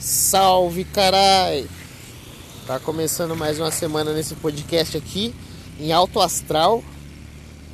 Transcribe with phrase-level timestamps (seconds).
[0.00, 1.68] Salve carai!
[2.66, 5.34] Tá começando mais uma semana nesse podcast aqui
[5.78, 6.82] em alto astral.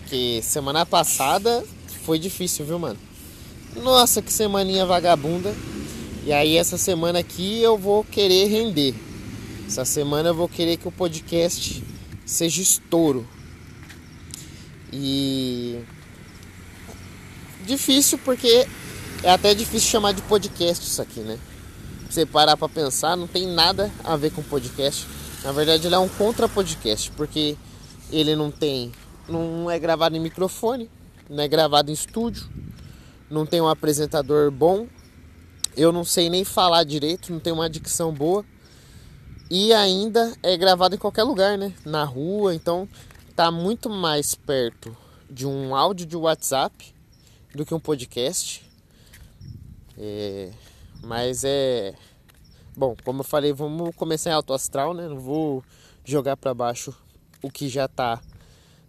[0.09, 1.65] Que semana passada
[2.05, 2.99] foi difícil, viu, mano?
[3.77, 5.55] Nossa, que semaninha vagabunda.
[6.25, 8.93] E aí essa semana aqui eu vou querer render.
[9.65, 11.81] Essa semana eu vou querer que o podcast
[12.25, 13.25] seja estouro.
[14.93, 15.79] E
[17.65, 18.67] difícil porque
[19.23, 21.39] é até difícil chamar de podcast isso aqui, né?
[22.09, 25.07] Você parar para pensar, não tem nada a ver com podcast.
[25.45, 27.57] Na verdade, ele é um contra podcast, porque
[28.11, 28.93] ele não tem,
[29.29, 30.91] não é gravado em microfone,
[31.29, 32.49] não é gravado em estúdio,
[33.31, 34.87] não tem um apresentador bom.
[35.77, 38.45] Eu não sei nem falar direito, não tenho uma dicção boa.
[39.51, 41.73] E ainda é gravado em qualquer lugar, né?
[41.85, 42.89] Na rua, então
[43.37, 44.97] tá muito mais perto
[45.31, 46.95] de um áudio de WhatsApp
[47.55, 48.65] do que um podcast.
[49.99, 50.51] É,
[51.03, 51.95] mas é.
[52.77, 55.09] Bom, como eu falei, vamos começar em alto astral, né?
[55.09, 55.65] Não vou
[56.05, 56.95] jogar para baixo
[57.43, 58.21] o que já tá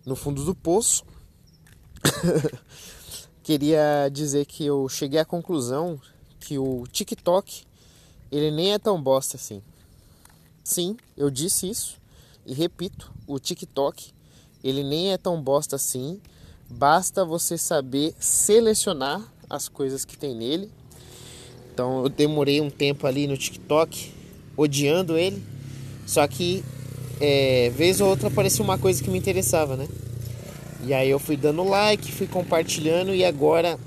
[0.06, 1.04] no fundo do poço.
[3.44, 6.00] Queria dizer que eu cheguei à conclusão
[6.40, 7.66] que o TikTok
[8.32, 9.62] ele nem é tão bosta assim.
[10.64, 11.98] Sim, eu disse isso
[12.46, 14.14] e repito, o TikTok
[14.64, 16.22] ele nem é tão bosta assim.
[16.70, 20.72] Basta você saber selecionar as coisas que tem nele
[21.78, 24.12] então eu demorei um tempo ali no TikTok
[24.58, 25.44] odiando ele.
[26.08, 26.64] Só que
[27.22, 29.88] é, vez ou outra aparecia uma coisa que me interessava, né?
[30.84, 33.78] E aí eu fui dando like, fui compartilhando e agora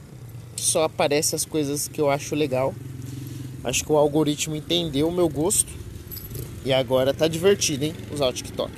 [0.54, 2.72] só aparece as coisas que eu acho legal.
[3.64, 5.72] Acho que o algoritmo entendeu o meu gosto
[6.64, 7.94] e agora tá divertido, hein?
[8.14, 8.70] Usar o TikTok.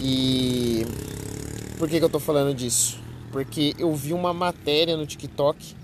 [0.00, 0.86] E
[1.76, 3.00] por que, que eu tô falando disso?
[3.32, 5.74] Porque eu vi uma matéria no TikTok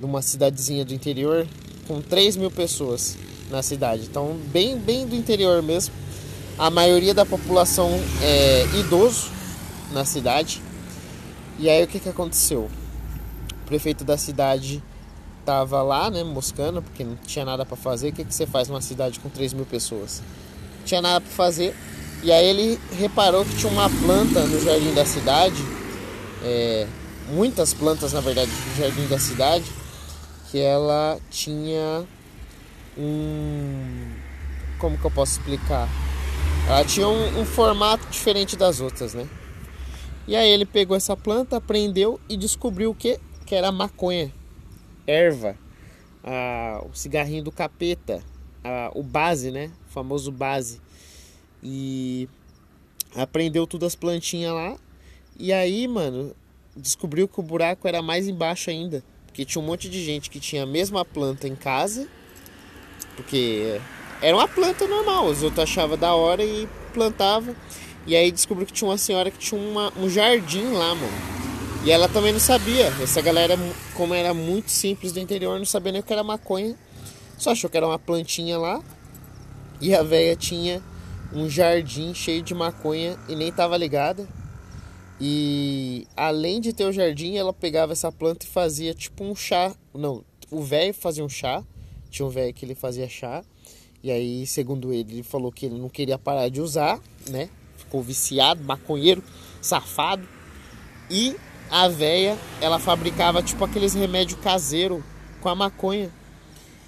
[0.00, 1.46] de uma cidadezinha do interior
[1.90, 3.18] com 3 mil pessoas
[3.50, 4.04] na cidade.
[4.08, 5.92] Então, bem, bem do interior mesmo.
[6.56, 7.90] A maioria da população
[8.22, 9.28] é idoso
[9.92, 10.62] na cidade.
[11.58, 12.70] E aí o que, que aconteceu?
[13.62, 14.80] O prefeito da cidade
[15.44, 18.10] tava lá, né, moscando, porque não tinha nada para fazer.
[18.10, 20.22] O que, que você faz numa cidade com 3 mil pessoas?
[20.78, 21.74] Não tinha nada para fazer.
[22.22, 25.60] E aí ele reparou que tinha uma planta no jardim da cidade,
[26.44, 26.86] é,
[27.32, 29.79] muitas plantas na verdade no jardim da cidade,
[30.50, 32.04] que ela tinha
[32.98, 34.12] um.
[34.78, 35.88] Como que eu posso explicar?
[36.66, 39.28] Ela tinha um, um formato diferente das outras, né?
[40.26, 43.18] E aí ele pegou essa planta, aprendeu e descobriu o que?
[43.46, 44.32] Que era maconha,
[45.06, 45.56] erva,
[46.22, 48.22] a, o cigarrinho do capeta,
[48.62, 49.70] a, o base, né?
[49.88, 50.80] O famoso base.
[51.62, 52.28] E
[53.14, 54.76] aprendeu tudo as plantinhas lá.
[55.38, 56.34] E aí, mano,
[56.76, 59.02] descobriu que o buraco era mais embaixo ainda.
[59.30, 62.06] Porque tinha um monte de gente que tinha a mesma planta em casa.
[63.16, 63.80] Porque
[64.20, 67.54] era uma planta normal, os outros achavam da hora e plantava.
[68.06, 71.40] E aí descobriu que tinha uma senhora que tinha uma, um jardim lá, mano.
[71.84, 72.86] E ela também não sabia.
[73.00, 73.56] Essa galera,
[73.94, 76.76] como era muito simples do interior, não sabia nem o que era maconha.
[77.38, 78.82] Só achou que era uma plantinha lá.
[79.80, 80.82] E a velha tinha
[81.32, 84.28] um jardim cheio de maconha e nem tava ligada.
[85.20, 89.74] E além de ter o jardim, ela pegava essa planta e fazia tipo um chá.
[89.92, 91.62] Não, o velho fazia um chá.
[92.10, 93.44] Tinha um velho que ele fazia chá.
[94.02, 96.98] E aí, segundo ele, ele falou que ele não queria parar de usar,
[97.28, 97.50] né?
[97.76, 99.22] Ficou viciado, maconheiro,
[99.60, 100.26] safado.
[101.10, 101.36] E
[101.70, 105.02] a véia, ela fabricava tipo aqueles remédios caseiros
[105.42, 106.10] com a maconha.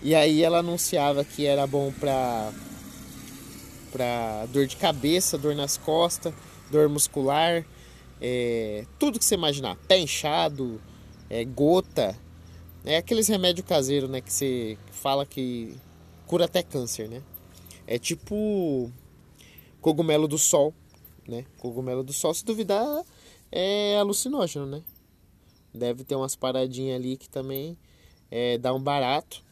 [0.03, 2.51] E aí ela anunciava que era bom pra,
[3.93, 6.33] pra dor de cabeça, dor nas costas,
[6.71, 7.63] dor muscular
[8.25, 10.81] é, tudo que você imaginar, pé inchado,
[11.29, 12.17] é, gota,
[12.85, 15.75] é aqueles remédios caseiros, né, que você fala que
[16.25, 17.21] cura até câncer, né?
[17.85, 18.89] É tipo
[19.81, 20.73] cogumelo do sol,
[21.27, 21.45] né?
[21.59, 23.05] Cogumelo do sol, se duvidar,
[23.51, 24.83] é alucinógeno, né?
[25.75, 27.77] Deve ter umas paradinhas ali que também
[28.31, 29.43] é, dá um barato.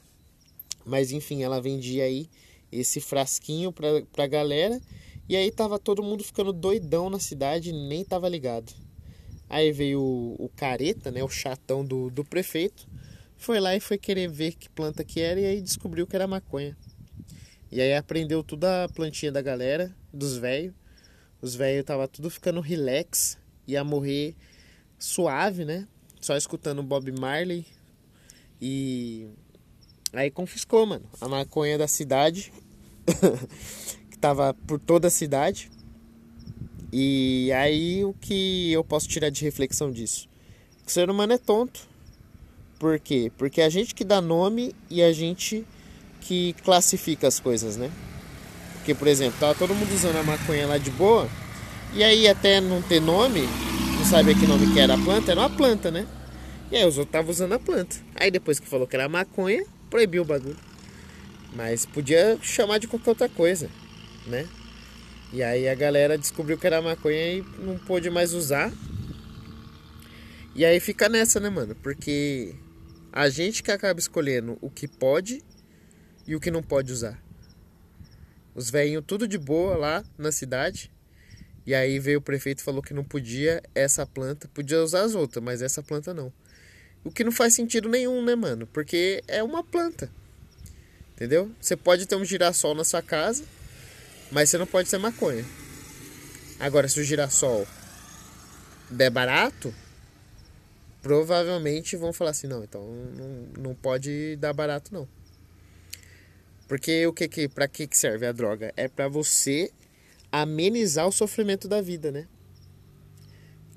[0.86, 2.28] Mas enfim, ela vendia aí
[2.70, 4.80] esse frasquinho pra, pra galera
[5.30, 8.72] e aí tava todo mundo ficando doidão na cidade, nem tava ligado.
[9.48, 12.88] Aí veio o, o careta, né, o chatão do, do prefeito,
[13.36, 16.26] foi lá e foi querer ver que planta que era e aí descobriu que era
[16.26, 16.76] maconha.
[17.70, 20.74] E aí aprendeu toda a plantinha da galera, dos velhos.
[21.40, 23.38] Os velhos tava tudo ficando relax,
[23.68, 24.34] ia morrer
[24.98, 25.86] suave, né?
[26.20, 27.64] Só escutando Bob Marley.
[28.60, 29.28] E
[30.12, 32.52] aí confiscou, mano, a maconha da cidade.
[34.20, 35.70] estava por toda a cidade.
[36.92, 40.28] E aí o que eu posso tirar de reflexão disso?
[40.86, 41.88] O ser humano é tonto.
[42.78, 43.32] Por quê?
[43.38, 45.66] Porque a gente que dá nome e a gente
[46.20, 47.90] que classifica as coisas, né?
[48.74, 51.28] Porque, por exemplo, tava todo mundo usando a maconha lá de boa,
[51.94, 53.42] e aí até não ter nome,
[53.98, 56.06] não sabia que nome que era a planta, era uma planta, né?
[56.70, 57.96] E aí os outros estavam usando a planta.
[58.14, 60.56] Aí depois que falou que era maconha, proibiu o bagulho.
[61.54, 63.68] Mas podia chamar de qualquer outra coisa,
[64.26, 64.48] né?
[65.32, 68.72] E aí a galera descobriu que era maconha e não pôde mais usar.
[70.54, 71.74] E aí fica nessa, né, mano?
[71.76, 72.54] Porque
[73.12, 75.42] a gente que acaba escolhendo o que pode
[76.26, 77.22] e o que não pode usar.
[78.54, 80.90] Os velhinhos tudo de boa lá na cidade.
[81.64, 85.14] E aí veio o prefeito e falou que não podia essa planta, podia usar as
[85.14, 86.32] outras, mas essa planta não.
[87.04, 88.66] O que não faz sentido nenhum, né, mano?
[88.66, 90.10] Porque é uma planta.
[91.12, 91.50] Entendeu?
[91.60, 93.44] Você pode ter um girassol na sua casa,
[94.30, 95.44] mas você não pode ter maconha.
[96.58, 97.66] Agora, se o girassol
[98.90, 99.72] der barato,
[101.00, 102.82] provavelmente vão falar assim, não, então
[103.16, 105.08] não, não pode dar barato não.
[106.68, 108.72] Porque o que que para que que serve a droga?
[108.76, 109.72] É para você
[110.30, 112.28] amenizar o sofrimento da vida, né?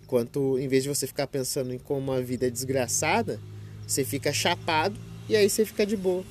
[0.03, 3.39] Enquanto em vez de você ficar pensando em como a vida é desgraçada,
[3.87, 6.23] você fica chapado e aí você fica de boa.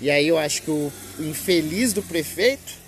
[0.00, 2.83] E aí eu acho que o infeliz do prefeito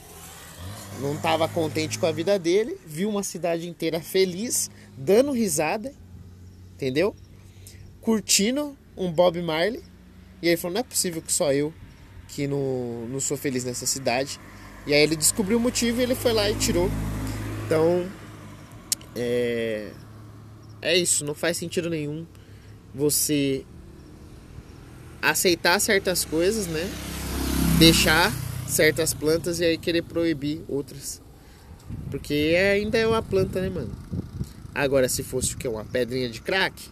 [1.01, 5.93] não estava contente com a vida dele, viu uma cidade inteira feliz, dando risada,
[6.75, 7.15] entendeu?
[8.01, 9.83] Curtindo um Bob Marley.
[10.43, 11.73] E aí falou: não é possível que só eu
[12.29, 14.41] que não, não sou feliz nessa cidade.
[14.87, 16.91] E aí ele descobriu o motivo e ele foi lá e tirou.
[17.65, 18.07] Então,
[19.15, 19.91] é,
[20.83, 22.27] é isso, não faz sentido nenhum
[22.95, 23.65] você
[25.21, 26.89] aceitar certas coisas, né?
[27.79, 28.33] Deixar
[28.67, 31.23] certas plantas e aí querer proibir outras.
[32.11, 33.95] Porque ainda é uma planta, né, mano?
[34.75, 35.67] Agora, se fosse o que?
[35.67, 36.91] Uma pedrinha de crack,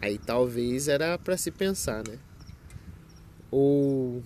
[0.00, 2.18] aí talvez era para se pensar, né?
[3.50, 4.22] Ou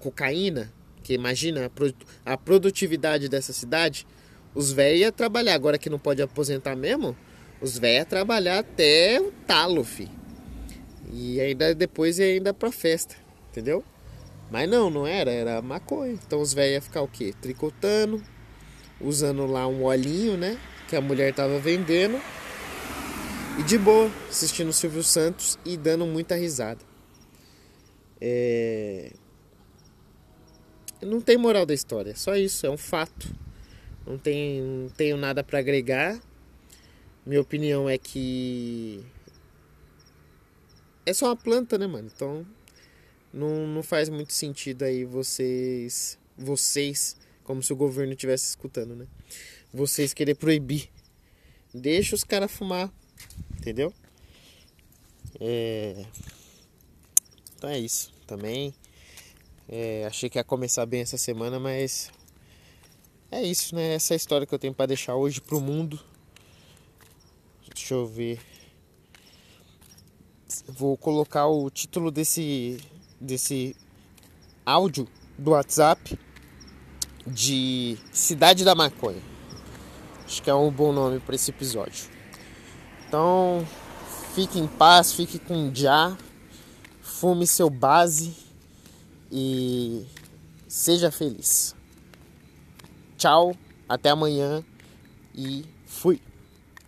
[0.00, 0.72] cocaína,
[1.02, 1.70] que imagina
[2.26, 4.06] a produtividade dessa cidade,
[4.54, 7.16] os velhos iam trabalhar, agora que não pode aposentar mesmo,
[7.60, 10.10] os velhos iam trabalhar até o talo, fi.
[11.10, 13.16] E ainda depois ia ainda pra festa,
[13.50, 13.82] entendeu?
[14.50, 16.12] Mas não, não era, era maconha.
[16.12, 17.34] Então os velhos iam ficar o quê?
[17.40, 18.22] Tricotando,
[19.00, 20.58] usando lá um olhinho, né?
[20.88, 22.20] Que a mulher tava vendendo.
[23.58, 26.80] E de boa, assistindo o Silvio Santos e dando muita risada.
[28.20, 29.12] É...
[31.02, 33.32] Não tem moral da história, só isso, é um fato.
[34.06, 36.18] Não, tem, não tenho nada para agregar.
[37.26, 39.04] Minha opinião é que
[41.04, 42.10] é só uma planta, né, mano?
[42.14, 42.46] Então
[43.32, 49.06] não, não faz muito sentido aí vocês, vocês, como se o governo estivesse escutando, né?
[49.72, 50.90] Vocês querer proibir.
[51.72, 52.92] Deixa os caras fumar,
[53.58, 53.92] entendeu?
[55.40, 56.04] É...
[57.56, 58.12] Então é isso.
[58.26, 58.74] Também
[59.68, 62.10] é, achei que ia começar bem essa semana, mas
[63.30, 63.94] é isso, né?
[63.94, 66.00] Essa é a história que eu tenho para deixar hoje pro mundo.
[67.74, 68.40] Deixa eu ver.
[70.66, 72.78] Vou colocar o título desse
[73.20, 73.76] desse
[74.64, 76.18] áudio do WhatsApp
[77.26, 79.22] de Cidade da Maconha.
[80.24, 82.06] Acho que é um bom nome para esse episódio.
[83.06, 83.66] Então,
[84.34, 86.16] fique em paz, fique com já,
[87.00, 88.36] fume seu base
[89.32, 90.06] e
[90.68, 91.74] seja feliz.
[93.16, 93.56] Tchau,
[93.88, 94.62] até amanhã
[95.34, 95.64] e.